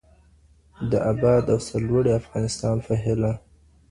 [0.91, 3.33] د اباد او سرلوړي افغانستان په هیله.